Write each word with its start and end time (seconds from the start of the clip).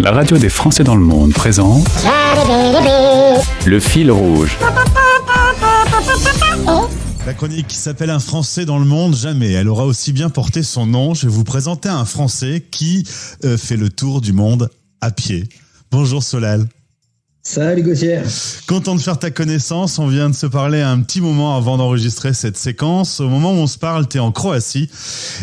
la 0.00 0.12
radio 0.12 0.38
des 0.38 0.48
Français 0.48 0.84
dans 0.84 0.94
le 0.94 1.04
monde 1.04 1.32
présente 1.32 1.86
Le 3.66 3.80
fil 3.80 4.10
rouge. 4.10 4.56
La 7.26 7.34
chronique 7.34 7.66
qui 7.66 7.76
s'appelle 7.76 8.10
Un 8.10 8.20
Français 8.20 8.64
dans 8.64 8.78
le 8.78 8.84
monde, 8.84 9.14
jamais. 9.14 9.52
Elle 9.52 9.68
aura 9.68 9.84
aussi 9.84 10.12
bien 10.12 10.30
porté 10.30 10.62
son 10.62 10.86
nom. 10.86 11.14
Je 11.14 11.26
vais 11.26 11.32
vous 11.32 11.44
présenter 11.44 11.88
un 11.88 12.04
Français 12.04 12.64
qui 12.70 13.06
euh, 13.44 13.58
fait 13.58 13.76
le 13.76 13.90
tour 13.90 14.20
du 14.20 14.32
monde 14.32 14.70
à 15.00 15.10
pied. 15.10 15.48
Bonjour 15.90 16.22
Solal. 16.22 16.66
Salut 17.42 17.82
Gauthier. 17.82 18.20
Content 18.66 18.94
de 18.94 19.00
faire 19.00 19.18
ta 19.18 19.30
connaissance. 19.30 19.98
On 19.98 20.06
vient 20.06 20.28
de 20.28 20.34
se 20.34 20.46
parler 20.46 20.82
un 20.82 21.00
petit 21.00 21.20
moment 21.20 21.56
avant 21.56 21.78
d'enregistrer 21.78 22.34
cette 22.34 22.56
séquence. 22.56 23.20
Au 23.20 23.28
moment 23.28 23.52
où 23.52 23.56
on 23.56 23.66
se 23.66 23.78
parle, 23.78 24.06
tu 24.06 24.18
es 24.18 24.20
en 24.20 24.32
Croatie 24.32 24.90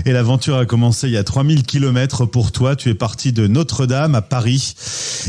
et 0.06 0.12
l'aventure 0.12 0.58
a 0.58 0.66
commencé 0.66 1.08
il 1.08 1.14
y 1.14 1.18
a 1.18 1.24
3000 1.24 1.64
km 1.64 2.26
pour 2.26 2.52
toi. 2.52 2.76
Tu 2.76 2.90
es 2.90 2.94
parti 2.94 3.32
de 3.32 3.48
Notre-Dame 3.48 4.14
à 4.14 4.22
Paris 4.22 4.76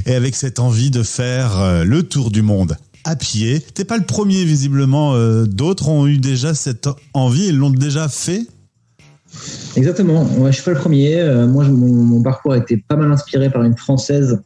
et 0.05 0.15
avec 0.15 0.35
cette 0.35 0.59
envie 0.59 0.91
de 0.91 1.03
faire 1.03 1.59
euh, 1.59 1.85
le 1.85 2.03
tour 2.03 2.31
du 2.31 2.43
monde 2.43 2.77
à 3.05 3.17
pied. 3.17 3.61
T'es 3.61 3.85
pas 3.85 3.97
le 3.97 4.05
premier 4.05 4.45
visiblement. 4.45 5.15
Euh, 5.15 5.47
d'autres 5.47 5.89
ont 5.89 6.07
eu 6.07 6.19
déjà 6.19 6.55
cette 6.55 6.89
envie 7.15 7.47
et 7.47 7.53
l'ont 7.53 7.71
déjà 7.71 8.09
fait. 8.09 8.43
Exactement. 9.77 10.25
Ouais, 10.39 10.51
je 10.51 10.57
suis 10.57 10.65
pas 10.65 10.73
le 10.73 10.79
premier. 10.81 11.21
Euh, 11.21 11.47
moi, 11.47 11.65
mon, 11.65 11.93
mon 11.93 12.23
parcours 12.23 12.53
a 12.53 12.59
été 12.59 12.77
pas 12.77 12.97
mal 12.97 13.11
inspiré 13.13 13.49
par 13.49 13.63
une 13.63 13.77
Française 13.77 14.43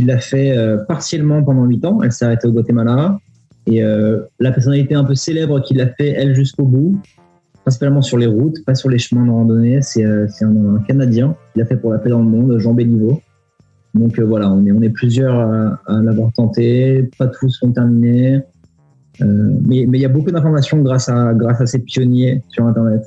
qui 0.00 0.06
l'a 0.06 0.18
fait 0.18 0.56
euh, 0.56 0.78
partiellement 0.78 1.42
pendant 1.42 1.64
8 1.64 1.84
ans. 1.84 1.98
Elle 2.02 2.12
s'est 2.12 2.24
arrêtée 2.24 2.48
au 2.48 2.52
Guatemala. 2.52 3.18
Et 3.66 3.84
euh, 3.84 4.22
la 4.38 4.50
personnalité 4.50 4.94
un 4.94 5.04
peu 5.04 5.14
célèbre 5.14 5.60
qui 5.60 5.74
l'a 5.74 5.88
fait, 5.88 6.08
elle, 6.08 6.34
jusqu'au 6.34 6.64
bout, 6.64 6.98
principalement 7.64 8.00
sur 8.00 8.16
les 8.16 8.26
routes, 8.26 8.64
pas 8.64 8.74
sur 8.74 8.88
les 8.88 8.98
chemins 8.98 9.26
de 9.26 9.30
randonnée, 9.30 9.82
c'est 9.82 10.04
euh, 10.04 10.26
un, 10.40 10.78
Canadien 10.88 11.36
qui 11.52 11.58
l'a 11.58 11.66
fait 11.66 11.76
pour 11.76 11.92
la 11.92 11.98
paix 11.98 12.08
dans 12.08 12.20
le 12.20 12.28
monde, 12.28 12.58
Jean 12.58 12.72
Béliveau. 12.72 13.20
Donc 13.92 14.18
voilà, 14.18 14.50
on 14.50 14.64
est, 14.64 14.88
plusieurs 14.88 15.38
à, 15.38 15.80
à 15.86 16.00
l'avoir 16.00 16.32
tenté, 16.32 17.10
pas 17.18 17.26
tous 17.26 17.50
sont 17.50 17.72
terminés. 17.72 18.40
mais 19.20 19.80
il 19.82 19.96
y 19.96 20.04
a 20.04 20.08
beaucoup 20.08 20.30
d'informations 20.30 20.78
grâce 20.78 21.08
à, 21.08 21.34
grâce 21.34 21.60
à 21.60 21.66
ces 21.66 21.80
pionniers 21.80 22.42
sur 22.48 22.64
Internet. 22.66 23.02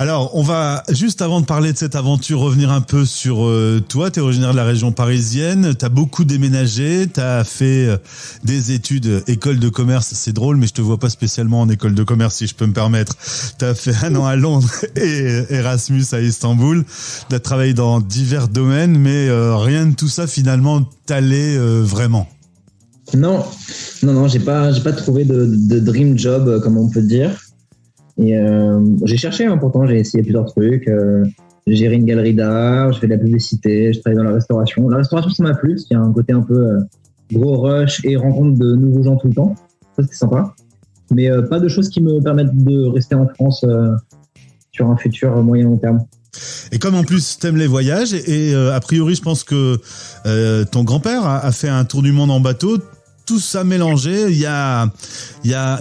Alors, 0.00 0.34
on 0.34 0.42
va 0.42 0.82
juste 0.88 1.20
avant 1.20 1.42
de 1.42 1.44
parler 1.44 1.74
de 1.74 1.76
cette 1.76 1.94
aventure 1.94 2.40
revenir 2.40 2.70
un 2.70 2.80
peu 2.80 3.04
sur 3.04 3.44
euh, 3.44 3.82
toi. 3.86 4.10
Tu 4.10 4.18
es 4.18 4.22
originaire 4.22 4.52
de 4.52 4.56
la 4.56 4.64
région 4.64 4.92
parisienne, 4.92 5.74
tu 5.78 5.84
as 5.84 5.90
beaucoup 5.90 6.24
déménagé, 6.24 7.06
tu 7.12 7.20
as 7.20 7.44
fait 7.44 7.86
euh, 7.86 7.96
des 8.42 8.72
études 8.72 9.22
école 9.26 9.58
de 9.58 9.68
commerce, 9.68 10.12
c'est 10.14 10.32
drôle 10.32 10.56
mais 10.56 10.66
je 10.66 10.72
te 10.72 10.80
vois 10.80 10.96
pas 10.96 11.10
spécialement 11.10 11.60
en 11.60 11.68
école 11.68 11.94
de 11.94 12.02
commerce 12.02 12.36
si 12.36 12.46
je 12.46 12.54
peux 12.54 12.64
me 12.64 12.72
permettre. 12.72 13.14
Tu 13.58 13.64
as 13.66 13.74
fait 13.74 13.92
un 14.02 14.16
an 14.16 14.24
à 14.24 14.36
Londres 14.36 14.70
et 14.96 15.44
Erasmus 15.50 16.04
à 16.12 16.20
Istanbul. 16.22 16.82
Tu 17.28 17.34
as 17.34 17.40
travaillé 17.40 17.74
dans 17.74 18.00
divers 18.00 18.48
domaines 18.48 18.96
mais 18.96 19.28
euh, 19.28 19.54
rien 19.54 19.84
de 19.84 19.94
tout 19.94 20.08
ça 20.08 20.26
finalement 20.26 20.80
t'allait 21.04 21.58
vraiment. 21.58 22.26
Non, 23.12 23.44
non, 24.02 24.14
non, 24.14 24.28
j'ai 24.28 24.40
pas, 24.40 24.72
pas 24.80 24.92
trouvé 24.92 25.26
de 25.26 25.78
dream 25.78 26.18
job, 26.18 26.62
comme 26.62 26.78
on 26.78 26.88
peut 26.88 27.02
dire. 27.02 27.36
Euh, 28.20 28.80
j'ai 29.04 29.16
cherché, 29.16 29.46
hein, 29.46 29.56
pourtant, 29.58 29.86
j'ai 29.86 29.98
essayé 29.98 30.22
plusieurs 30.22 30.46
trucs. 30.46 30.88
Euh, 30.88 31.24
j'ai 31.66 31.76
géré 31.76 31.94
une 31.96 32.04
galerie 32.04 32.34
d'art, 32.34 32.92
je 32.92 33.00
fais 33.00 33.06
de 33.06 33.12
la 33.12 33.18
publicité, 33.18 33.92
je 33.92 34.00
travaille 34.00 34.16
dans 34.16 34.24
la 34.24 34.34
restauration. 34.34 34.88
La 34.88 34.98
restauration, 34.98 35.30
ça 35.30 35.42
m'a 35.42 35.54
plu, 35.54 35.74
parce 35.74 35.84
qu'il 35.84 35.96
y 35.96 36.00
a 36.00 36.02
un 36.02 36.12
côté 36.12 36.32
un 36.32 36.42
peu 36.42 36.54
euh, 36.54 36.80
gros 37.32 37.60
rush 37.60 38.04
et 38.04 38.16
rencontre 38.16 38.58
de 38.58 38.74
nouveaux 38.74 39.02
gens 39.02 39.16
tout 39.16 39.28
le 39.28 39.34
temps. 39.34 39.54
Ça, 39.96 40.02
c'est 40.08 40.14
sympa. 40.14 40.54
Mais 41.12 41.28
pas 41.48 41.58
de 41.58 41.66
choses 41.66 41.88
qui 41.88 42.00
me 42.00 42.22
permettent 42.22 42.54
de 42.54 42.86
rester 42.86 43.16
en 43.16 43.26
France 43.26 43.66
sur 44.70 44.88
un 44.88 44.96
futur 44.96 45.42
moyen 45.42 45.64
long 45.64 45.76
terme. 45.76 46.04
Et 46.70 46.78
comme 46.78 46.94
en 46.94 47.02
plus 47.02 47.36
t'aimes 47.36 47.56
les 47.56 47.66
voyages, 47.66 48.14
et, 48.14 48.54
a 48.54 48.78
priori 48.78 49.16
je 49.16 49.22
pense 49.22 49.42
que 49.42 49.80
ton 50.66 50.84
grand-père 50.84 51.26
a, 51.26 51.50
fait 51.50 51.68
un 51.68 51.84
tour 51.84 52.02
du 52.02 52.12
monde 52.12 52.30
en 52.30 52.38
bateau, 52.38 52.78
tout 53.30 53.38
ça 53.38 53.62
mélangé, 53.62 54.28
il 54.28 54.38
y 54.40 54.44
a, 54.44 54.90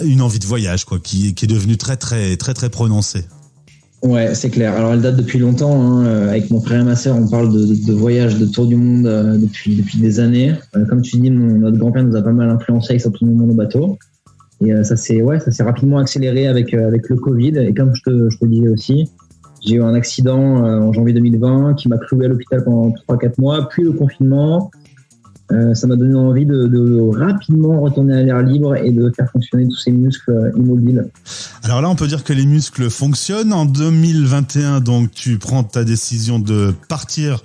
une 0.04 0.22
envie 0.22 0.38
de 0.38 0.46
voyage 0.46 0.86
quoi, 0.86 1.00
qui, 1.00 1.30
est 1.30 1.48
devenue 1.48 1.78
très 1.78 1.98
très 1.98 2.38
très 2.38 2.54
très 2.54 2.70
prononcée. 2.70 3.26
Ouais, 4.04 4.36
c'est 4.36 4.52
clair. 4.52 4.76
Alors 4.76 4.94
elle 4.94 5.02
date 5.02 5.16
depuis 5.16 5.40
longtemps. 5.40 5.82
Hein. 5.82 6.28
Avec 6.28 6.52
mon 6.52 6.62
frère 6.62 6.82
et 6.82 6.84
ma 6.84 6.96
sœur, 6.96 7.16
on 7.18 7.28
parle 7.28 7.52
de, 7.52 7.88
de, 7.88 7.94
voyage, 7.94 8.38
de 8.38 8.46
tour 8.46 8.68
du 8.68 8.76
monde 8.76 9.08
euh, 9.08 9.36
depuis 9.38 9.84
des 9.96 10.20
années. 10.20 10.54
Euh, 10.76 10.86
comme 10.86 11.02
tu 11.02 11.18
dis, 11.18 11.32
notre 11.32 11.78
grand-père 11.78 12.04
nous 12.04 12.16
a 12.16 12.22
pas 12.22 12.32
mal 12.32 12.52
influencé 12.52 12.92
avec 12.92 13.02
son 13.02 13.10
tour 13.10 13.28
du 13.28 13.34
monde 13.34 13.50
au 13.50 13.56
bateau. 13.56 13.98
Et 14.62 14.72
euh, 14.72 14.84
ça 14.84 14.96
s'est 14.96 15.24
ouais, 15.24 15.40
rapidement 15.60 15.98
accéléré 15.98 16.46
avec 16.46 16.72
avec 16.76 17.10
le 17.10 17.16
Covid. 17.16 17.58
Et 17.58 17.74
comme 17.74 17.96
je 17.96 18.04
te, 18.04 18.30
je 18.30 18.38
te 18.38 18.46
disais 18.46 18.70
aussi, 18.70 19.10
j'ai 19.66 19.78
eu 19.78 19.82
un 19.82 19.96
accident 19.96 20.40
en 20.40 20.94
janvier 20.94 21.16
2020 21.16 21.74
qui 21.74 21.90
m'a 21.90 21.98
cloué 21.98 22.26
à 22.26 22.28
l'hôpital 22.28 22.64
pendant 22.64 22.94
3-4 23.10 23.42
mois, 23.42 23.68
puis 23.70 23.84
le 23.84 23.94
confinement, 23.94 24.70
euh, 25.52 25.74
ça 25.74 25.88
m'a 25.88 25.96
donné 25.96 26.16
envie 26.16 26.46
de, 26.46 26.68
de, 26.68 27.00
rapidement 27.18 27.82
retourner 27.82 28.16
à 28.16 28.24
l'air 28.24 28.42
libre 28.42 28.76
et 28.76 28.92
de 28.92 29.12
faire 29.16 29.30
fonctionner 29.32 29.68
tous 29.68 29.78
ces 29.78 29.92
muscles 29.92 30.52
immobiles. 30.56 31.08
Alors 31.64 31.82
là, 31.82 31.90
on 31.90 31.96
peut 31.96 32.08
dire 32.08 32.24
que 32.24 32.34
les 32.34 32.46
muscles 32.46 32.90
fonctionnent. 32.90 33.54
En 33.54 33.66
2021, 33.66 34.80
donc, 34.80 35.12
tu 35.12 35.38
prends 35.38 35.64
ta 35.64 35.84
décision 35.84 36.40
de 36.40 36.74
partir 36.88 37.42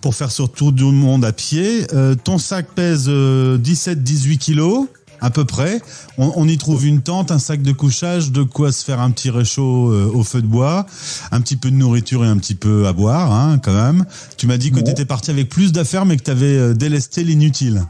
pour 0.00 0.14
faire 0.14 0.30
ce 0.30 0.42
tour 0.42 0.72
du 0.72 0.84
monde 0.84 1.24
à 1.24 1.32
pied. 1.32 1.86
Euh, 1.94 2.14
ton 2.14 2.38
sac 2.38 2.66
pèse 2.74 3.06
euh, 3.08 3.58
17-18 3.58 4.38
kilos 4.38 4.86
à 5.20 5.30
peu 5.30 5.44
près. 5.44 5.80
On, 6.18 6.32
on, 6.36 6.48
y 6.48 6.58
trouve 6.58 6.86
une 6.86 7.02
tente, 7.02 7.30
un 7.30 7.38
sac 7.38 7.62
de 7.62 7.72
couchage, 7.72 8.32
de 8.32 8.42
quoi 8.42 8.72
se 8.72 8.84
faire 8.84 9.00
un 9.00 9.10
petit 9.10 9.30
réchaud 9.30 9.92
euh, 9.92 10.10
au 10.12 10.22
feu 10.22 10.42
de 10.42 10.46
bois, 10.46 10.86
un 11.32 11.40
petit 11.40 11.56
peu 11.56 11.70
de 11.70 11.76
nourriture 11.76 12.24
et 12.24 12.28
un 12.28 12.36
petit 12.38 12.54
peu 12.54 12.86
à 12.86 12.92
boire, 12.92 13.32
hein, 13.32 13.58
quand 13.62 13.74
même. 13.74 14.04
Tu 14.36 14.46
m'as 14.46 14.56
dit 14.56 14.70
que 14.70 14.76
ouais. 14.76 14.84
tu 14.84 14.90
étais 14.90 15.04
parti 15.04 15.30
avec 15.30 15.48
plus 15.48 15.72
d'affaires, 15.72 16.06
mais 16.06 16.16
que 16.16 16.22
tu 16.22 16.30
avais 16.30 16.56
euh, 16.56 16.74
délesté 16.74 17.24
l'inutile. 17.24 17.82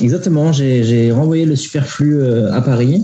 Exactement, 0.00 0.52
j'ai 0.52 1.12
renvoyé 1.12 1.44
le 1.44 1.56
superflu 1.56 2.20
euh, 2.20 2.52
à 2.52 2.62
Paris. 2.62 3.02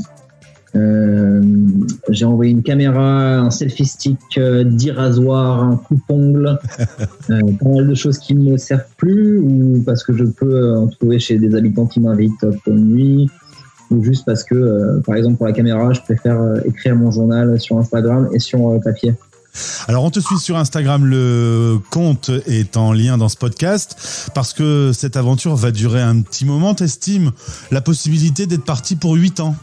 J'ai 2.11 2.25
envoyé 2.25 2.53
une 2.53 2.63
caméra, 2.63 3.39
un 3.39 3.51
selfie 3.51 3.87
stick, 3.87 4.39
10 4.39 4.91
rasoirs, 4.91 5.63
un 5.63 5.77
coupe-ongle, 5.77 6.59
pas 7.29 7.69
mal 7.69 7.89
de 7.89 7.95
choses 7.95 8.19
qui 8.19 8.35
ne 8.35 8.53
me 8.53 8.57
servent 8.57 8.85
plus 8.97 9.39
ou 9.39 9.83
parce 9.85 10.05
que 10.05 10.17
je 10.17 10.25
peux 10.25 10.77
en 10.77 10.89
trouver 10.89 11.19
chez 11.19 11.39
des 11.39 11.55
habitants 11.55 11.87
qui 11.87 12.01
m'invitent 12.01 12.47
pour 12.65 12.73
une 12.73 12.95
nuit 12.95 13.31
ou 13.91 14.03
juste 14.03 14.25
parce 14.25 14.45
que, 14.45 14.55
euh, 14.55 15.01
par 15.05 15.17
exemple, 15.17 15.37
pour 15.37 15.47
la 15.47 15.53
caméra, 15.53 15.93
je 15.93 16.01
préfère 16.01 16.41
euh, 16.41 16.57
écrire 16.65 16.97
mon 16.97 17.11
journal 17.11 17.59
sur 17.61 17.79
Instagram 17.79 18.29
et 18.33 18.39
sur 18.39 18.69
euh, 18.69 18.79
papier. 18.79 19.15
Alors 19.89 20.05
on 20.05 20.11
te 20.11 20.21
suit 20.21 20.37
sur 20.37 20.59
Instagram, 20.59 21.07
le 21.07 21.79
compte 21.91 22.31
est 22.47 22.77
en 22.77 22.93
lien 22.93 23.17
dans 23.17 23.31
ce 23.31 23.39
podcast 23.39 24.29
parce 24.35 24.53
que 24.53 24.91
cette 24.93 25.17
aventure 25.17 25.57
va 25.57 25.71
durer 25.71 26.03
un 26.03 26.21
petit 26.21 26.45
moment. 26.45 26.75
T'estimes? 26.75 27.33
La 27.71 27.81
possibilité 27.81 28.47
d'être 28.47 28.67
parti 28.67 28.97
pour 28.97 29.15
8 29.15 29.41
ans 29.41 29.55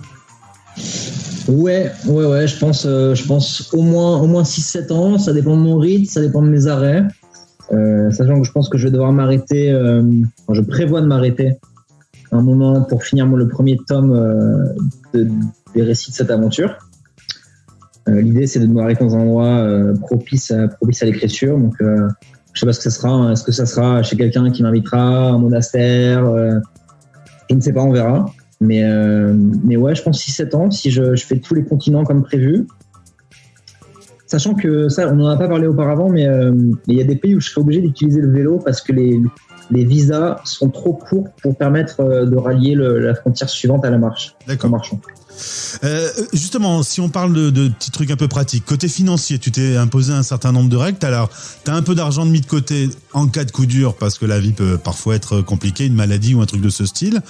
Ouais, 1.47 1.91
ouais, 2.07 2.25
ouais, 2.25 2.47
je 2.47 2.57
pense, 2.57 2.85
euh, 2.85 3.15
je 3.15 3.25
pense 3.25 3.73
au 3.73 3.81
moins, 3.81 4.21
au 4.21 4.27
moins 4.27 4.43
6-7 4.43 4.93
ans. 4.93 5.17
Ça 5.17 5.33
dépend 5.33 5.57
de 5.57 5.61
mon 5.61 5.77
rythme, 5.77 6.05
ça 6.05 6.21
dépend 6.21 6.41
de 6.41 6.47
mes 6.47 6.67
arrêts. 6.67 7.03
Euh, 7.71 8.11
sachant 8.11 8.39
que 8.39 8.47
je 8.47 8.51
pense 8.51 8.69
que 8.69 8.77
je 8.77 8.85
vais 8.85 8.91
devoir 8.91 9.11
m'arrêter, 9.11 9.71
euh, 9.71 10.03
enfin, 10.41 10.53
je 10.53 10.61
prévois 10.61 11.01
de 11.01 11.07
m'arrêter 11.07 11.57
un 12.31 12.41
moment 12.41 12.81
pour 12.81 13.03
finir 13.03 13.25
le 13.27 13.47
premier 13.47 13.77
tome 13.87 14.11
euh, 14.13 14.73
de, 15.13 15.27
des 15.75 15.83
récits 15.83 16.11
de 16.11 16.15
cette 16.15 16.31
aventure. 16.31 16.77
Euh, 18.07 18.21
L'idée, 18.21 18.47
c'est 18.47 18.59
de 18.59 18.67
m'arrêter 18.67 19.03
dans 19.03 19.15
un 19.15 19.21
endroit 19.21 19.45
euh, 19.45 19.95
propice 19.95 20.51
à, 20.51 20.67
propice 20.67 21.03
à 21.03 21.05
l'écriture. 21.05 21.57
Donc, 21.57 21.75
je 21.79 22.59
sais 22.59 22.65
pas 22.65 22.73
ce 22.73 22.79
que 22.79 22.89
ça 22.89 22.91
sera. 22.91 23.09
Hein. 23.09 23.31
Est-ce 23.31 23.43
que 23.43 23.51
ça 23.51 23.65
sera 23.65 24.01
chez 24.03 24.15
quelqu'un 24.15 24.49
qui 24.51 24.63
m'invitera, 24.63 25.29
un 25.29 25.37
monastère 25.39 26.25
Je 27.49 27.55
ne 27.55 27.61
sais 27.61 27.73
pas, 27.73 27.81
on 27.81 27.91
verra. 27.91 28.25
Mais, 28.61 28.83
mais 29.63 29.75
ouais, 29.75 29.93
je 29.93 30.01
pense 30.03 30.25
6-7 30.25 30.55
ans, 30.55 30.71
si 30.71 30.89
je, 30.89 31.15
je, 31.15 31.25
fais 31.25 31.39
tous 31.39 31.53
les 31.53 31.63
continents 31.63 32.05
comme 32.05 32.23
prévu. 32.23 32.65
Sachant 34.25 34.53
que 34.53 34.87
ça, 34.89 35.11
on 35.11 35.15
n'en 35.15 35.27
a 35.27 35.37
pas 35.37 35.47
parlé 35.47 35.67
auparavant, 35.67 36.09
mais 36.09 36.27
il 36.87 36.97
y 36.97 37.01
a 37.01 37.03
des 37.03 37.17
pays 37.17 37.35
où 37.35 37.41
je 37.41 37.49
serai 37.49 37.61
obligé 37.61 37.81
d'utiliser 37.81 38.21
le 38.21 38.31
vélo 38.31 38.59
parce 38.63 38.81
que 38.81 38.93
les, 38.93 39.19
les 39.73 39.85
visas 39.85 40.37
sont 40.43 40.69
trop 40.69 40.93
courts 40.93 41.29
pour 41.41 41.55
permettre 41.55 42.25
de 42.25 42.35
rallier 42.35 42.75
le, 42.75 42.99
la 42.99 43.15
frontière 43.15 43.49
suivante 43.49 43.83
à 43.85 43.89
la 43.89 43.97
marche. 43.97 44.35
D'accord. 44.47 44.69
marchant. 44.69 44.99
Euh, 45.83 46.09
justement, 46.31 46.83
si 46.83 47.01
on 47.01 47.09
parle 47.09 47.33
de, 47.33 47.49
de, 47.49 47.69
petits 47.69 47.91
trucs 47.91 48.11
un 48.11 48.15
peu 48.15 48.27
pratiques, 48.27 48.65
côté 48.65 48.87
financier, 48.87 49.39
tu 49.39 49.51
t'es 49.51 49.75
imposé 49.77 50.13
un 50.13 50.23
certain 50.23 50.51
nombre 50.51 50.69
de 50.69 50.77
règles. 50.77 51.03
Alors, 51.05 51.29
tu 51.65 51.71
as 51.71 51.75
un 51.75 51.81
peu 51.81 51.95
d'argent 51.95 52.25
de 52.25 52.31
mis 52.31 52.41
de 52.41 52.45
côté 52.45 52.89
en 53.13 53.27
cas 53.27 53.43
de 53.43 53.51
coup 53.51 53.65
dur, 53.65 53.95
parce 53.95 54.17
que 54.17 54.25
la 54.25 54.39
vie 54.39 54.51
peut 54.51 54.77
parfois 54.77 55.15
être 55.15 55.41
compliquée, 55.41 55.85
une 55.85 55.95
maladie 55.95 56.35
ou 56.35 56.41
un 56.41 56.45
truc 56.45 56.61
de 56.61 56.69
ce 56.69 56.85
style. 56.85 57.21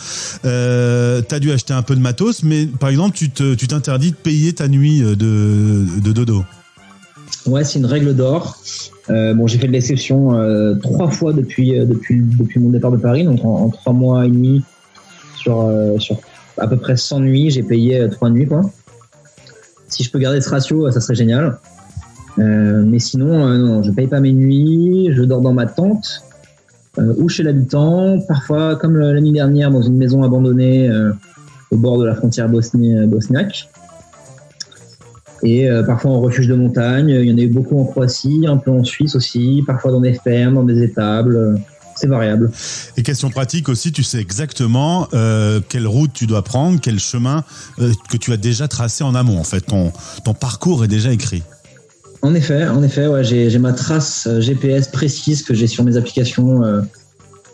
Euh, 0.45 1.21
tu 1.27 1.33
as 1.33 1.39
dû 1.39 1.51
acheter 1.51 1.73
un 1.73 1.81
peu 1.81 1.95
de 1.95 2.01
matos, 2.01 2.43
mais 2.43 2.65
par 2.65 2.89
exemple, 2.89 3.17
tu 3.17 3.29
t'interdis 3.29 4.11
de 4.11 4.17
payer 4.17 4.53
ta 4.53 4.67
nuit 4.67 5.01
de, 5.01 5.15
de 5.15 6.11
dodo. 6.11 6.43
Ouais, 7.45 7.63
c'est 7.63 7.79
une 7.79 7.85
règle 7.85 8.15
d'or. 8.15 8.57
Euh, 9.09 9.33
bon, 9.33 9.47
j'ai 9.47 9.57
fait 9.57 9.67
de 9.67 9.73
l'exception 9.73 10.33
euh, 10.33 10.75
trois 10.75 11.09
fois 11.09 11.33
depuis, 11.33 11.77
euh, 11.77 11.85
depuis, 11.85 12.21
depuis 12.21 12.59
mon 12.59 12.69
départ 12.69 12.91
de 12.91 12.97
Paris, 12.97 13.25
donc 13.25 13.43
en, 13.43 13.69
trois 13.69 13.91
mois 13.91 14.25
et 14.25 14.29
demi 14.29 14.63
sur, 15.35 15.61
euh, 15.61 15.97
sur 15.99 16.19
à 16.57 16.67
peu 16.67 16.77
près 16.77 16.95
100 16.95 17.19
nuits, 17.19 17.49
j'ai 17.49 17.63
payé 17.63 18.07
trois 18.09 18.29
nuits. 18.29 18.47
Quoi. 18.47 18.61
Si 19.89 20.03
je 20.03 20.11
peux 20.11 20.19
garder 20.19 20.39
ce 20.39 20.49
ratio, 20.49 20.89
ça 20.91 21.01
serait 21.01 21.15
génial. 21.15 21.57
mais 22.37 22.99
sinon, 22.99 23.45
non, 23.57 23.83
je 23.83 23.91
paye 23.91 24.07
pas 24.07 24.21
mes 24.21 24.31
nuits, 24.31 25.09
je 25.11 25.23
dors 25.23 25.41
dans 25.41 25.53
ma 25.53 25.65
tente. 25.65 26.23
ou 26.97 27.27
chez 27.27 27.43
l'habitant, 27.43 28.19
parfois 28.27 28.75
comme 28.75 28.97
l'année 28.97 29.33
dernière 29.33 29.69
dans 29.69 29.81
une 29.81 29.97
maison 29.97 30.23
abandonnée 30.23 30.89
au 31.71 31.77
bord 31.77 31.97
de 31.97 32.05
la 32.05 32.15
frontière 32.15 32.47
bosniaque. 32.49 33.67
Et 35.43 35.67
parfois 35.85 36.11
en 36.11 36.21
refuge 36.21 36.47
de 36.47 36.55
montagne. 36.55 37.09
Il 37.09 37.29
y 37.29 37.33
en 37.33 37.37
a 37.37 37.41
eu 37.41 37.49
beaucoup 37.49 37.77
en 37.79 37.85
Croatie, 37.85 38.45
un 38.47 38.57
peu 38.57 38.71
en 38.71 38.83
Suisse 38.83 39.15
aussi, 39.15 39.61
parfois 39.67 39.91
dans 39.91 39.99
des 39.99 40.13
fermes, 40.13 40.55
dans 40.55 40.63
des 40.63 40.81
étables 40.81 41.59
c'est 41.95 42.07
variable. 42.07 42.51
Et 42.97 43.03
question 43.03 43.29
pratique 43.29 43.69
aussi, 43.69 43.91
tu 43.91 44.03
sais 44.03 44.19
exactement 44.19 45.07
euh, 45.13 45.59
quelle 45.67 45.87
route 45.87 46.11
tu 46.13 46.27
dois 46.27 46.43
prendre, 46.43 46.79
quel 46.81 46.99
chemin 46.99 47.43
euh, 47.79 47.91
que 48.09 48.17
tu 48.17 48.31
as 48.31 48.37
déjà 48.37 48.67
tracé 48.67 49.03
en 49.03 49.15
amont. 49.15 49.39
En 49.39 49.43
fait, 49.43 49.61
ton, 49.61 49.91
ton 50.23 50.33
parcours 50.33 50.83
est 50.83 50.87
déjà 50.87 51.11
écrit. 51.11 51.43
En 52.21 52.33
effet, 52.35 52.67
en 52.67 52.81
effet, 52.83 53.07
ouais, 53.07 53.23
j'ai 53.23 53.59
ma 53.59 53.73
trace 53.73 54.27
euh, 54.27 54.39
GPS 54.39 54.87
précise 54.87 55.43
que 55.43 55.53
j'ai 55.53 55.67
sur 55.67 55.83
mes 55.83 55.97
applications 55.97 56.61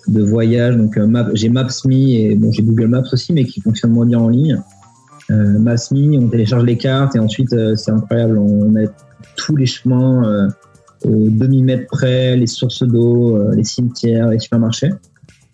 de 0.07 0.21
voyage. 0.23 0.75
Donc, 0.77 0.97
j'ai 1.33 1.49
Maps.me 1.49 1.93
et 1.93 2.35
bon, 2.35 2.51
j'ai 2.51 2.63
Google 2.63 2.87
Maps 2.87 3.03
aussi, 3.11 3.33
mais 3.33 3.45
qui 3.45 3.61
fonctionne 3.61 3.91
moins 3.91 4.05
bien 4.05 4.19
en 4.19 4.29
ligne. 4.29 4.61
Maps.me, 5.29 6.17
on 6.17 6.27
télécharge 6.27 6.63
les 6.63 6.77
cartes 6.77 7.15
et 7.15 7.19
ensuite, 7.19 7.55
c'est 7.75 7.91
incroyable, 7.91 8.37
on 8.37 8.75
a 8.75 8.87
tous 9.35 9.55
les 9.55 9.65
chemins 9.65 10.49
au 11.05 11.29
demi-mètre 11.29 11.87
près, 11.87 12.35
les 12.35 12.47
sources 12.47 12.83
d'eau, 12.83 13.37
euh, 13.37 13.55
les 13.55 13.63
cimetières, 13.63 14.29
les 14.29 14.39
supermarchés. 14.39 14.91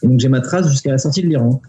Et 0.02 0.08
donc 0.08 0.20
j'ai 0.20 0.30
ma 0.30 0.42
trace 0.42 0.70
jusqu'à 0.70 0.92
la 0.92 0.98
sortie 0.98 1.22
de 1.22 1.28
l'Iran. 1.28 1.62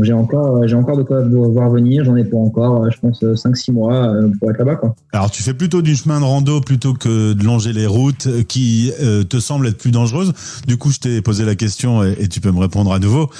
J'ai 0.00 0.12
encore, 0.12 0.56
euh, 0.56 0.66
j'ai 0.66 0.76
encore 0.76 0.96
de 0.96 1.02
quoi 1.02 1.22
voir 1.22 1.70
venir. 1.70 2.04
J'en 2.04 2.16
ai 2.16 2.24
pour 2.24 2.40
encore, 2.40 2.84
euh, 2.84 2.90
je 2.90 2.98
pense, 2.98 3.22
5-6 3.22 3.72
mois 3.72 4.12
pour 4.38 4.50
être 4.50 4.58
là-bas. 4.58 4.76
Quoi. 4.76 4.94
Alors 5.12 5.30
tu 5.30 5.42
fais 5.42 5.54
plutôt 5.54 5.82
du 5.82 5.96
chemin 5.96 6.20
de 6.20 6.24
rando 6.24 6.60
plutôt 6.60 6.94
que 6.94 7.32
de 7.32 7.44
longer 7.44 7.72
les 7.72 7.86
routes 7.86 8.28
qui 8.48 8.92
te 9.28 9.40
semblent 9.40 9.66
être 9.66 9.78
plus 9.78 9.90
dangereuses. 9.90 10.32
Du 10.66 10.76
coup, 10.76 10.90
je 10.90 11.00
t'ai 11.00 11.22
posé 11.22 11.44
la 11.44 11.54
question 11.54 12.02
et, 12.02 12.28
tu 12.28 12.40
peux 12.40 12.50
me 12.50 12.60
répondre 12.60 12.92
à 12.92 12.98
nouveau. 12.98 13.30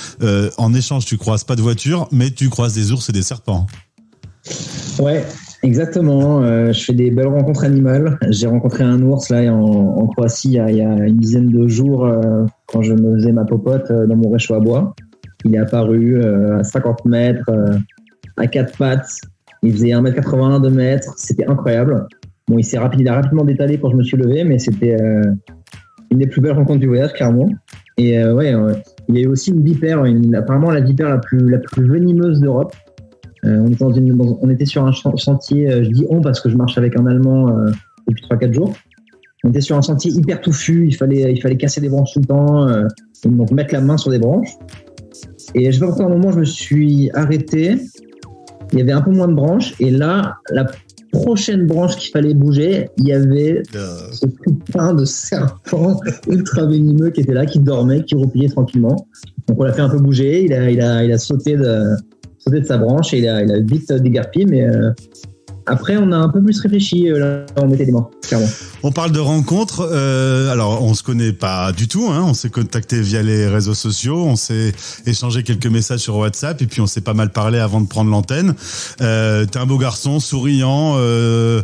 en 0.58 0.74
échange, 0.74 1.04
tu 1.04 1.16
croises 1.16 1.44
pas 1.44 1.56
de 1.56 1.62
voiture, 1.62 2.08
mais 2.12 2.30
tu 2.30 2.48
croises 2.48 2.74
des 2.74 2.92
ours 2.92 3.08
et 3.08 3.12
des 3.12 3.22
serpents. 3.22 3.66
Ouais, 4.98 5.24
Exactement. 5.66 6.42
Euh, 6.42 6.72
je 6.72 6.84
fais 6.84 6.92
des 6.92 7.10
belles 7.10 7.26
rencontres 7.26 7.64
animales. 7.64 8.18
J'ai 8.28 8.46
rencontré 8.46 8.84
un 8.84 9.02
ours 9.02 9.30
là 9.30 9.52
en, 9.52 10.06
Croatie 10.06 10.52
il 10.52 10.76
y, 10.76 10.80
a, 10.80 11.06
une 11.06 11.16
dizaine 11.16 11.48
de 11.48 11.66
jours 11.66 12.06
euh, 12.06 12.44
quand 12.66 12.82
je 12.82 12.94
me 12.94 13.16
faisais 13.16 13.32
ma 13.32 13.44
popote 13.44 13.90
euh, 13.90 14.06
dans 14.06 14.16
mon 14.16 14.30
réchaud 14.30 14.54
à 14.54 14.60
bois. 14.60 14.94
Il 15.46 15.54
est 15.54 15.58
apparu 15.58 16.22
à 16.22 16.64
50 16.64 17.04
mètres, 17.04 17.50
à 18.36 18.46
quatre 18.46 18.76
pattes. 18.76 19.20
Il 19.62 19.72
faisait 19.72 19.88
1m80, 19.88 20.62
2 20.62 20.70
mètres. 20.70 21.14
C'était 21.16 21.46
incroyable. 21.46 22.06
Bon, 22.48 22.58
il 22.58 22.64
s'est 22.64 22.76
a 22.76 22.82
rapidement 22.82 23.44
détalé 23.44 23.78
quand 23.78 23.90
je 23.90 23.96
me 23.96 24.02
suis 24.02 24.16
levé, 24.16 24.44
mais 24.44 24.58
c'était 24.58 24.96
une 26.10 26.18
des 26.18 26.26
plus 26.26 26.40
belles 26.40 26.52
rencontres 26.52 26.80
du 26.80 26.86
voyage, 26.86 27.12
clairement. 27.12 27.48
Et 27.98 28.22
ouais, 28.24 28.52
il 29.08 29.16
y 29.16 29.18
a 29.18 29.22
eu 29.22 29.26
aussi 29.28 29.50
une 29.50 29.62
vipère, 29.62 30.04
apparemment 30.34 30.70
la 30.70 30.80
vipère 30.80 31.08
la 31.08 31.18
plus, 31.18 31.38
venimeuse 31.86 32.40
d'Europe. 32.40 32.74
Euh, 33.44 33.64
on, 33.80 34.50
était 34.50 34.64
sur 34.64 34.84
un 34.84 34.90
euh, 34.90 35.84
je 35.84 35.90
dis 35.90 36.06
on 36.08 36.20
parce 36.20 36.40
que 36.40 36.48
je 36.48 36.56
marche 36.56 36.78
avec 36.78 36.98
un 36.98 37.06
Allemand 37.06 37.48
euh, 37.48 37.70
depuis 38.08 38.24
3-4 38.24 38.52
jours. 38.52 38.74
On 39.44 39.50
était 39.50 39.60
sur 39.60 39.76
un 39.76 39.82
sentier 39.82 40.10
hyper 40.10 40.40
touffu, 40.40 40.86
il 40.88 40.96
fallait, 40.96 41.32
il 41.32 41.40
fallait 41.40 41.56
casser 41.56 41.80
des 41.80 41.88
branches 41.88 42.14
tout 42.14 42.20
le 42.20 42.24
temps, 42.24 42.66
donc 43.24 43.52
mettre 43.52 43.72
la 43.72 43.80
main 43.80 43.96
sur 43.96 44.10
des 44.10 44.18
branches. 44.18 44.48
Et 45.54 45.70
je 45.70 45.72
sais 45.72 45.80
pas 45.80 45.86
pourquoi, 45.86 46.06
à 46.06 46.08
un 46.08 46.12
moment, 46.12 46.32
je 46.32 46.40
me 46.40 46.44
suis 46.44 47.10
arrêté. 47.14 47.76
Il 48.72 48.78
y 48.78 48.82
avait 48.82 48.92
un 48.92 49.02
peu 49.02 49.10
moins 49.10 49.28
de 49.28 49.34
branches. 49.34 49.74
Et 49.80 49.90
là, 49.90 50.36
la 50.50 50.66
prochaine 51.12 51.66
branche 51.66 51.96
qu'il 51.96 52.10
fallait 52.10 52.34
bouger, 52.34 52.88
il 52.98 53.08
y 53.08 53.12
avait 53.12 53.62
ce 54.12 54.26
putain 54.26 54.94
de 54.94 55.04
serpent 55.04 56.00
ultra 56.28 56.66
venimeux 56.66 57.10
qui 57.10 57.20
était 57.20 57.32
là, 57.32 57.46
qui 57.46 57.58
dormait, 57.58 58.02
qui 58.02 58.14
roupillait 58.14 58.48
tranquillement. 58.48 58.96
Donc 59.46 59.60
on 59.60 59.64
l'a 59.64 59.72
fait 59.72 59.82
un 59.82 59.88
peu 59.88 59.98
bouger. 59.98 60.44
Il 60.44 60.52
a, 60.52 60.70
il 60.70 60.80
a, 60.80 61.04
il 61.04 61.12
a 61.12 61.18
sauté 61.18 61.56
de, 61.56 61.94
de 62.50 62.64
sa 62.64 62.78
branche 62.78 63.14
et 63.14 63.18
il 63.18 63.28
a, 63.28 63.42
il 63.42 63.50
a 63.50 63.60
vite 63.60 63.92
dégarpillé, 63.92 64.46
mais 64.46 64.64
euh, 64.64 64.90
après, 65.66 65.96
on 65.96 66.12
a 66.12 66.16
un 66.16 66.28
peu 66.28 66.40
plus 66.42 66.60
réfléchi, 66.60 67.10
euh, 67.10 67.18
là, 67.18 67.46
on 67.56 67.66
mettait 67.66 67.84
les 67.84 67.92
mains, 67.92 68.08
clairement. 68.22 68.48
On 68.82 68.92
parle 68.92 69.10
de 69.10 69.18
rencontres. 69.18 69.88
Euh, 69.90 70.52
alors, 70.52 70.82
on 70.82 70.94
se 70.94 71.02
connaît 71.02 71.32
pas 71.32 71.72
du 71.72 71.88
tout. 71.88 72.08
Hein. 72.08 72.24
On 72.24 72.34
s'est 72.34 72.50
contacté 72.50 73.00
via 73.00 73.20
les 73.22 73.48
réseaux 73.48 73.74
sociaux. 73.74 74.24
On 74.24 74.36
s'est 74.36 74.72
échangé 75.06 75.42
quelques 75.42 75.66
messages 75.66 76.00
sur 76.00 76.16
WhatsApp 76.16 76.62
et 76.62 76.66
puis 76.66 76.80
on 76.80 76.86
s'est 76.86 77.00
pas 77.00 77.14
mal 77.14 77.30
parlé 77.30 77.58
avant 77.58 77.80
de 77.80 77.88
prendre 77.88 78.10
l'antenne. 78.10 78.54
Euh, 79.00 79.44
T'es 79.46 79.58
un 79.58 79.66
beau 79.66 79.78
garçon, 79.78 80.20
souriant. 80.20 80.94
Euh, 80.98 81.62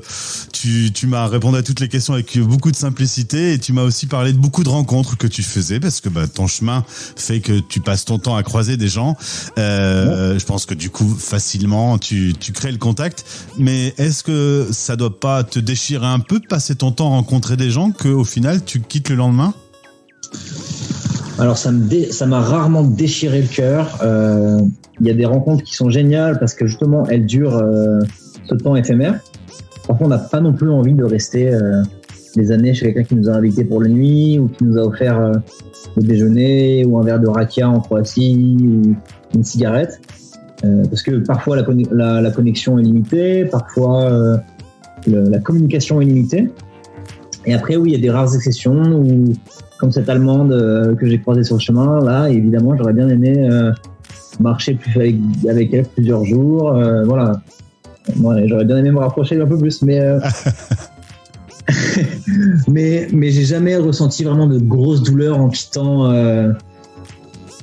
tu, 0.53 0.91
tu 0.93 1.07
m'as 1.07 1.29
répondu 1.29 1.59
à 1.59 1.63
toutes 1.63 1.79
les 1.79 1.89
questions 1.89 2.15
avec 2.15 2.37
beaucoup 2.41 2.73
de 2.73 2.77
simplicité 2.77 3.53
et 3.53 3.59
tu 3.59 3.73
m'as 3.73 3.83
aussi 3.85 4.07
parlé 4.07 4.33
de 4.33 4.39
beaucoup 4.39 4.65
de 4.65 4.69
rencontres 4.69 5.17
que 5.17 5.29
tu 5.29 5.45
faisais 5.45 5.79
parce 5.79 6.01
que 6.01 6.09
bah, 6.09 6.27
ton 6.27 6.49
chemin 6.49 6.85
fait 6.89 7.39
que 7.41 7.61
tu 7.61 7.81
passes 7.81 8.05
ton 8.05 8.19
temps 8.19 8.35
à 8.35 8.43
croiser 8.43 8.77
des 8.77 8.89
gens. 8.89 9.17
Euh, 9.59 10.39
Je 10.39 10.45
pense 10.45 10.67
que 10.67 10.75
du 10.75 10.91
coup, 10.91 11.15
facilement, 11.17 11.99
tu, 11.99 12.35
tu 12.39 12.53
crées 12.53 12.73
le 12.73 12.79
contact. 12.79 13.25
Mais 13.59 13.92
est-ce 13.99 14.23
que 14.23 14.69
ça 14.71 14.97
doit 14.97 15.19
pas 15.19 15.45
te 15.45 15.59
déchirer 15.59 16.07
un 16.07 16.21
peu 16.21 16.39
de 16.39 16.47
passer 16.47 16.75
ton 16.75 16.93
temps 16.93 17.13
à 17.13 17.17
rencontrer 17.17 17.57
des 17.57 17.71
gens 17.71 17.91
qu'au 17.91 18.25
final 18.25 18.65
tu 18.65 18.81
quittes 18.81 19.11
le 19.11 19.17
lendemain? 19.17 19.55
Alors 21.39 21.57
ça 21.57 21.71
ça 22.11 22.27
m'a 22.27 22.41
rarement 22.41 22.83
déchiré 22.83 23.43
le 23.43 23.49
cœur. 23.49 23.99
Euh, 24.03 24.61
il 25.01 25.07
y 25.07 25.11
a 25.11 25.15
des 25.15 25.25
rencontres 25.25 25.65
qui 25.65 25.75
sont 25.75 25.91
géniales 25.91 26.39
parce 26.39 26.55
que 26.55 26.67
justement 26.67 27.07
elles 27.07 27.27
durent 27.27 27.57
euh, 27.57 28.01
ce 28.49 28.55
temps 28.55 28.77
éphémère. 28.77 29.21
Parfois 29.87 30.07
on 30.07 30.11
n'a 30.11 30.19
pas 30.19 30.41
non 30.41 30.53
plus 30.53 30.71
envie 30.71 30.95
de 30.95 31.05
rester 31.05 31.53
euh, 31.53 31.83
des 32.37 32.53
années 32.53 32.75
chez 32.75 32.87
quelqu'un 32.87 33.05
qui 33.05 33.15
nous 33.15 33.29
a 33.29 33.33
invités 33.33 33.65
pour 33.65 33.83
la 33.83 33.89
nuit 33.89 34.39
ou 34.39 34.49
qui 34.49 34.65
nous 34.65 34.79
a 34.79 34.83
offert 34.83 35.33
le 35.97 36.03
déjeuner 36.03 36.85
ou 36.85 36.99
un 36.99 37.05
verre 37.05 37.21
de 37.21 37.29
rakia 37.29 37.69
en 37.69 37.81
Croatie 37.81 38.57
ou 38.61 38.95
une 39.35 39.45
cigarette. 39.45 40.01
Euh, 40.65 40.85
parce 40.89 41.03
que 41.03 41.17
parfois 41.17 41.57
la, 41.57 42.31
connexion 42.31 42.79
est 42.79 42.83
limitée, 42.83 43.45
parfois 43.47 44.05
euh, 44.05 44.37
la 45.07 45.39
communication 45.41 46.01
est 46.01 46.05
limitée. 46.05 46.49
Et 47.47 47.55
après, 47.55 47.75
oui, 47.75 47.91
il 47.91 47.93
y 47.95 47.97
a 47.97 48.01
des 48.01 48.11
rares 48.11 48.35
exceptions 48.35 48.81
où, 48.93 49.33
comme 49.79 49.91
cette 49.91 50.09
Allemande 50.09 50.53
euh, 50.53 50.95
que 50.95 51.07
j'ai 51.07 51.19
croisée 51.19 51.43
sur 51.43 51.57
le 51.57 51.61
chemin, 51.61 52.01
là, 52.01 52.29
évidemment, 52.29 52.77
j'aurais 52.77 52.93
bien 52.93 53.09
aimé 53.09 53.49
marcher 54.41 54.75
plus 54.75 54.97
avec, 54.97 55.17
avec, 55.49 55.75
elle 55.75 55.85
plusieurs 55.85 56.25
jours. 56.25 56.73
voilà. 57.05 57.43
j'aurais 58.47 58.65
bien 58.65 58.79
aimé 58.79 58.93
me 58.93 58.99
rapprocher 58.99 59.41
un 59.41 59.47
peu 59.47 59.59
plus, 59.59 59.83
mais. 59.83 60.01
mais 62.69 63.09
mais 63.13 63.31
j'ai 63.31 63.45
jamais 63.45 63.77
ressenti 63.77 64.25
vraiment 64.25 64.47
de 64.47 64.59
grosses 64.59 65.03
douleurs 65.03 65.39
en 65.39 65.49
quittant 65.49 66.13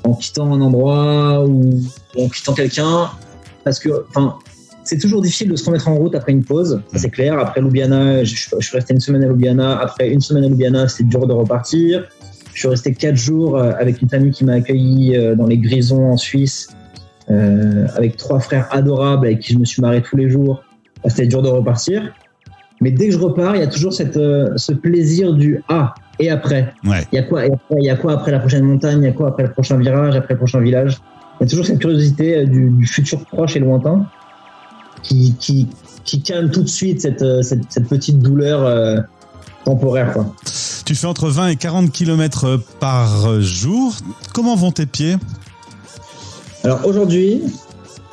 en 0.10 0.16
quittant 0.16 0.54
un 0.54 0.62
endroit 0.62 1.46
ou 1.46 1.82
en 2.18 2.30
quittant 2.30 2.54
quelqu'un. 2.54 3.10
Parce 3.64 3.80
que, 3.80 4.06
enfin, 4.10 4.36
c'est 4.84 4.98
toujours 4.98 5.22
difficile 5.22 5.50
de 5.50 5.56
se 5.56 5.66
remettre 5.66 5.88
en 5.88 5.96
route 5.96 6.16
après 6.16 6.32
une 6.32 6.44
pause, 6.44 6.82
ça 6.92 6.98
c'est 6.98 7.10
clair. 7.12 7.38
Après 7.38 7.62
Ljubljana, 7.62 8.24
je, 8.24 8.36
suis 8.36 8.74
resté 8.74 8.94
une 8.94 9.00
semaine 9.00 9.24
à 9.24 9.28
Ljubljana. 9.28 9.80
Après 9.80 10.10
une 10.10 10.22
semaine 10.22 10.44
à 10.46 10.48
Ljubljana, 10.48 10.88
c'est 10.88 11.04
dur 11.04 11.28
de 11.28 11.34
repartir. 11.34 12.08
Je 12.54 12.60
suis 12.60 12.68
resté 12.68 12.94
quatre 12.94 13.16
jours 13.16 13.58
euh, 13.58 13.72
avec 13.80 14.02
une 14.02 14.10
famille 14.10 14.32
qui 14.32 14.44
m'a 14.44 14.54
accueilli 14.54 15.16
euh, 15.16 15.36
dans 15.36 15.46
les 15.46 15.58
Grisons 15.60 16.12
en 16.12 16.18
Suisse, 16.18 16.70
euh, 17.30 17.86
avec 17.96 18.18
trois 18.18 18.40
frères 18.40 18.68
adorables 18.72 19.28
avec 19.28 19.40
qui 19.40 19.54
je 19.54 19.60
me 19.60 19.66
suis 19.66 19.82
marré 19.82 20.02
tous 20.02 20.18
les 20.18 20.30
jours. 20.30 20.64
C'était 21.06 21.28
dur 21.28 21.42
de 21.42 21.50
repartir. 21.50 22.12
Mais 22.82 22.92
dès 22.92 23.08
que 23.08 23.14
je 23.14 23.20
repars, 23.20 23.56
il 23.56 23.60
y 23.60 23.64
a 23.64 23.68
toujours 23.68 23.94
cette, 23.94 24.16
ce 24.16 24.72
plaisir 24.72 25.34
du 25.34 25.62
ah, 25.68 25.94
et 26.20 26.30
après. 26.30 26.74
Il 26.84 27.06
y 27.14 27.18
a 27.18 27.24
quoi 27.24 27.46
Il 27.46 27.84
y 27.84 27.90
a 27.90 27.96
quoi 27.96 28.14
après 28.14 28.32
la 28.32 28.40
prochaine 28.40 28.64
montagne 28.64 29.00
Il 29.02 29.06
y 29.06 29.10
a 29.10 29.14
quoi 29.14 29.30
après 29.30 29.44
le 29.44 29.52
prochain 29.52 29.78
virage 29.78 30.16
Après 30.16 30.34
le 30.34 30.38
prochain 30.38 30.60
village? 30.60 31.02
Il 31.40 31.44
y 31.44 31.48
a 31.48 31.50
toujours 31.50 31.66
cette 31.66 31.80
curiosité 31.80 32.38
euh, 32.38 32.46
du, 32.46 32.86
futur 32.86 33.24
proche 33.26 33.56
et 33.56 33.60
lointain 33.60 34.06
qui, 35.04 35.36
qui, 35.40 35.70
qui, 36.04 36.22
calme 36.22 36.52
tout 36.52 36.62
de 36.62 36.68
suite 36.68 37.02
cette, 37.02 37.22
euh, 37.22 37.42
cette, 37.42 37.72
cette 37.72 37.88
petite 37.88 38.20
douleur 38.20 38.66
euh, 38.66 38.98
temporaire. 39.64 40.12
Quoi. 40.12 40.36
Tu 40.84 40.96
fais 40.96 41.08
entre 41.08 41.30
20 41.30 41.48
et 41.48 41.56
40 41.56 41.92
km 41.92 42.60
par 42.82 43.40
jour. 43.40 43.96
Comment 44.34 44.58
vont 44.58 44.72
tes 44.72 44.86
pieds? 44.86 45.16
Alors 46.66 46.86
aujourd'hui, 46.86 47.42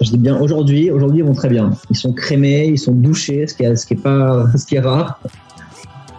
je 0.01 0.11
dis 0.11 0.19
bien 0.19 0.39
aujourd'hui, 0.39 0.91
aujourd'hui 0.91 1.21
ils 1.21 1.25
vont 1.25 1.35
très 1.35 1.49
bien. 1.49 1.71
Ils 1.91 1.97
sont 1.97 2.13
crémés, 2.13 2.67
ils 2.67 2.79
sont 2.79 2.93
douchés, 2.93 3.47
ce 3.47 3.55
qui 3.55 3.63
est, 3.65 3.77
ce 3.77 3.87
qui 3.87 3.95
est 3.95 4.03
pas, 4.03 4.47
ce 4.57 4.67
qui 4.67 4.77
est 4.77 4.81
rare. 4.81 5.21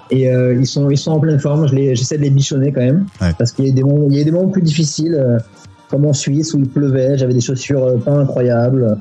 Et 0.09 0.29
euh, 0.29 0.55
ils, 0.55 0.65
sont, 0.65 0.89
ils 0.89 0.97
sont 0.97 1.11
en 1.11 1.19
pleine 1.19 1.39
forme. 1.39 1.67
J'essaie 1.67 2.17
de 2.17 2.23
les 2.23 2.29
bichonner 2.29 2.71
quand 2.71 2.81
même. 2.81 3.05
Parce 3.37 3.51
qu'il 3.51 3.67
y, 3.67 3.69
a 3.69 3.73
des 3.73 3.83
moments, 3.83 4.07
il 4.09 4.17
y 4.17 4.21
a 4.21 4.23
des 4.23 4.31
moments 4.31 4.49
plus 4.49 4.61
difficiles, 4.61 5.15
euh, 5.15 5.37
comme 5.89 6.05
en 6.05 6.13
Suisse 6.13 6.53
où 6.53 6.59
il 6.59 6.67
pleuvait. 6.67 7.17
J'avais 7.17 7.33
des 7.33 7.41
chaussures 7.41 7.83
euh, 7.83 7.97
pas 7.97 8.13
incroyables. 8.13 8.97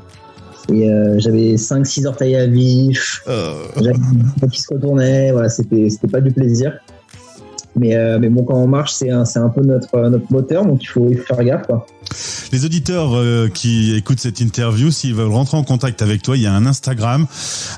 Et 0.68 0.90
j'avais 1.18 1.54
5-6 1.54 2.08
orteils 2.08 2.34
à 2.34 2.48
vif. 2.48 3.22
J'avais 3.76 3.96
qui 4.50 4.60
se 4.60 4.74
retournait. 4.74 5.30
Voilà, 5.30 5.48
c'était 5.48 5.88
pas 6.10 6.20
du 6.20 6.32
plaisir. 6.32 6.72
Mais, 7.78 8.18
mais 8.18 8.28
bon, 8.28 8.44
quand 8.44 8.56
on 8.56 8.68
marche, 8.68 8.92
c'est 8.92 9.10
un, 9.10 9.48
peu 9.48 9.62
notre, 9.62 9.98
notre 10.08 10.32
moteur. 10.32 10.64
Donc 10.64 10.82
il 10.82 10.88
faut, 10.88 11.10
faire 11.26 11.44
gaffe. 11.44 11.66
Les 12.52 12.64
auditeurs 12.64 13.14
euh, 13.14 13.48
qui 13.48 13.94
écoutent 13.94 14.20
cette 14.20 14.40
interview, 14.40 14.90
s'ils 14.90 15.14
veulent 15.14 15.32
rentrer 15.32 15.56
en 15.56 15.64
contact 15.64 16.02
avec 16.02 16.22
toi, 16.22 16.36
il 16.36 16.42
y 16.42 16.46
a 16.46 16.54
un 16.54 16.66
Instagram, 16.66 17.26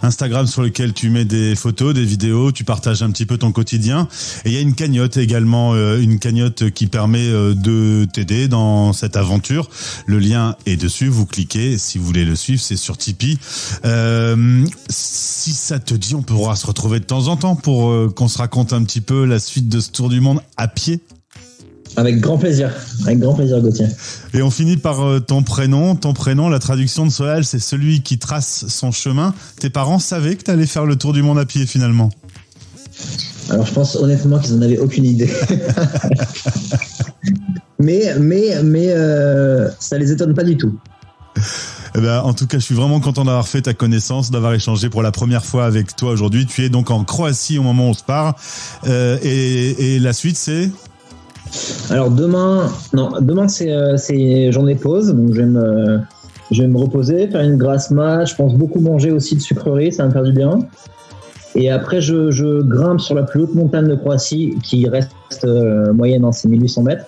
Instagram 0.02 0.46
sur 0.46 0.62
lequel 0.62 0.92
tu 0.92 1.10
mets 1.10 1.24
des 1.24 1.54
photos, 1.54 1.94
des 1.94 2.04
vidéos, 2.04 2.52
tu 2.52 2.64
partages 2.64 3.02
un 3.02 3.10
petit 3.10 3.26
peu 3.26 3.38
ton 3.38 3.52
quotidien. 3.52 4.08
Et 4.44 4.50
il 4.50 4.54
y 4.54 4.58
a 4.58 4.60
une 4.60 4.74
cagnotte 4.74 5.16
également, 5.16 5.74
euh, 5.74 6.00
une 6.00 6.18
cagnotte 6.18 6.70
qui 6.70 6.86
permet 6.86 7.28
euh, 7.28 7.54
de 7.54 8.06
t'aider 8.12 8.48
dans 8.48 8.92
cette 8.92 9.16
aventure. 9.16 9.70
Le 10.06 10.18
lien 10.18 10.56
est 10.66 10.76
dessus, 10.76 11.08
vous 11.08 11.26
cliquez. 11.26 11.78
Si 11.78 11.98
vous 11.98 12.04
voulez 12.04 12.24
le 12.24 12.36
suivre, 12.36 12.60
c'est 12.60 12.76
sur 12.76 12.98
Tipeee. 12.98 13.38
si 14.88 15.52
ça 15.52 15.78
te 15.78 15.94
dit, 15.94 16.14
on 16.14 16.22
pourra 16.22 16.56
se 16.56 16.66
retrouver 16.66 17.00
de 17.00 17.04
temps 17.04 17.28
en 17.28 17.36
temps 17.36 17.56
pour 17.56 18.14
qu'on 18.14 18.28
se 18.28 18.38
raconte 18.38 18.72
un 18.72 18.82
petit 18.84 19.00
peu 19.00 19.24
la 19.24 19.38
suite 19.38 19.68
de 19.68 19.80
ce 19.80 19.87
tour 19.92 20.08
du 20.08 20.20
monde 20.20 20.40
à 20.56 20.68
pied 20.68 21.00
avec 21.96 22.20
grand 22.20 22.38
plaisir, 22.38 22.70
avec 23.06 23.18
grand 23.18 23.34
plaisir 23.34 23.60
Gauthier. 23.60 23.86
Et 24.32 24.40
on 24.40 24.50
finit 24.50 24.76
par 24.76 25.00
euh, 25.00 25.18
ton 25.18 25.42
prénom. 25.42 25.96
Ton 25.96 26.12
prénom, 26.12 26.48
la 26.48 26.60
traduction 26.60 27.04
de 27.04 27.10
Solal, 27.10 27.44
c'est 27.44 27.58
celui 27.58 28.02
qui 28.02 28.18
trace 28.18 28.66
son 28.68 28.92
chemin. 28.92 29.34
Tes 29.58 29.68
parents 29.68 29.98
savaient 29.98 30.36
que 30.36 30.44
tu 30.44 30.50
allais 30.50 30.66
faire 30.66 30.86
le 30.86 30.94
tour 30.94 31.12
du 31.12 31.22
monde 31.22 31.40
à 31.40 31.44
pied 31.44 31.66
finalement 31.66 32.10
Alors 33.50 33.66
je 33.66 33.72
pense 33.72 33.96
honnêtement 33.96 34.38
qu'ils 34.38 34.54
n'en 34.54 34.62
avaient 34.62 34.78
aucune 34.78 35.06
idée. 35.06 35.28
mais 37.80 38.14
mais, 38.20 38.62
mais 38.62 38.90
euh, 38.90 39.68
ça 39.80 39.98
les 39.98 40.12
étonne 40.12 40.34
pas 40.34 40.44
du 40.44 40.56
tout. 40.56 40.78
Eh 41.98 42.00
ben, 42.00 42.20
en 42.20 42.32
tout 42.32 42.46
cas, 42.46 42.58
je 42.58 42.64
suis 42.64 42.76
vraiment 42.76 43.00
content 43.00 43.24
d'avoir 43.24 43.48
fait 43.48 43.62
ta 43.62 43.74
connaissance, 43.74 44.30
d'avoir 44.30 44.54
échangé 44.54 44.88
pour 44.88 45.02
la 45.02 45.10
première 45.10 45.44
fois 45.44 45.64
avec 45.64 45.96
toi 45.96 46.12
aujourd'hui. 46.12 46.46
Tu 46.46 46.64
es 46.64 46.68
donc 46.68 46.92
en 46.92 47.02
Croatie 47.02 47.58
au 47.58 47.64
moment 47.64 47.88
où 47.88 47.90
on 47.90 47.94
se 47.94 48.04
parle. 48.04 48.34
Euh, 48.86 49.18
et 49.22 49.98
la 49.98 50.12
suite, 50.12 50.36
c'est? 50.36 50.70
Alors 51.90 52.10
demain, 52.10 52.70
non, 52.92 53.10
demain 53.20 53.48
c'est 53.48 53.72
euh, 53.72 54.52
journée 54.52 54.74
pause, 54.74 55.14
donc 55.14 55.32
je 55.32 55.40
vais 55.40 55.46
me 55.46 56.00
je 56.50 56.62
vais 56.62 56.68
me 56.68 56.78
reposer, 56.78 57.28
faire 57.28 57.42
une 57.42 57.56
grasse 57.56 57.90
mat. 57.90 58.26
Je 58.26 58.34
pense 58.34 58.54
beaucoup 58.54 58.80
manger 58.80 59.10
aussi 59.10 59.34
de 59.34 59.40
sucreries, 59.40 59.92
ça 59.92 60.04
va 60.04 60.08
me 60.08 60.12
faire 60.12 60.22
du 60.22 60.32
bien. 60.32 60.60
Et 61.54 61.70
après, 61.70 62.00
je, 62.00 62.62
grimpe 62.62 63.00
sur 63.00 63.14
la 63.14 63.24
plus 63.24 63.42
haute 63.42 63.54
montagne 63.54 63.88
de 63.88 63.96
Croatie, 63.96 64.54
qui 64.62 64.88
reste 64.88 65.10
euh, 65.44 65.92
moyenne, 65.92 66.24
en 66.24 66.28
hein, 66.28 66.32
c'est 66.32 66.48
1800 66.48 66.82
mètres. 66.84 67.06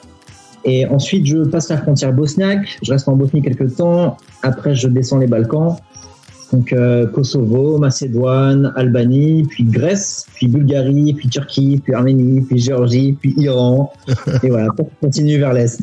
Et 0.65 0.87
ensuite, 0.87 1.27
je 1.27 1.39
passe 1.39 1.69
la 1.69 1.79
frontière 1.79 2.13
bosniaque. 2.13 2.79
Je 2.83 2.93
reste 2.93 3.09
en 3.09 3.17
Bosnie 3.17 3.43
quelques 3.43 3.77
temps. 3.77 4.17
Après, 4.43 4.75
je 4.75 4.89
descends 4.89 5.19
les 5.19 5.27
Balkans. 5.27 5.77
Donc 6.53 6.73
euh, 6.73 7.07
Kosovo, 7.07 7.79
Macédoine, 7.79 8.73
Albanie, 8.77 9.45
puis 9.49 9.65
Grèce, 9.65 10.27
puis 10.35 10.49
Bulgarie, 10.49 11.15
puis 11.15 11.29
Turquie, 11.29 11.81
puis 11.83 11.95
Arménie, 11.95 12.41
puis 12.41 12.59
Géorgie, 12.59 13.13
puis 13.13 13.35
Iran. 13.37 13.93
Et 14.43 14.49
voilà, 14.49 14.69
on 14.79 14.91
continue 15.01 15.39
vers 15.39 15.53
l'Est. 15.53 15.81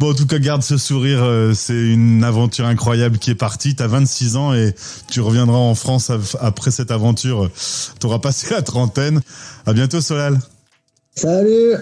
bon, 0.00 0.12
en 0.12 0.14
tout 0.14 0.26
cas, 0.26 0.38
garde 0.38 0.62
ce 0.62 0.78
sourire. 0.78 1.22
Euh, 1.22 1.52
c'est 1.54 1.92
une 1.92 2.24
aventure 2.24 2.64
incroyable 2.64 3.18
qui 3.18 3.30
est 3.30 3.34
partie. 3.34 3.76
Tu 3.76 3.82
as 3.82 3.88
26 3.88 4.36
ans 4.36 4.54
et 4.54 4.74
tu 5.10 5.20
reviendras 5.20 5.58
en 5.58 5.74
France 5.74 6.10
après 6.40 6.70
cette 6.70 6.90
aventure. 6.90 7.50
Tu 8.00 8.06
auras 8.06 8.20
passé 8.20 8.54
la 8.54 8.62
trentaine. 8.62 9.20
À 9.66 9.74
bientôt, 9.74 10.00
Solal. 10.00 10.38
Salut 11.14 11.74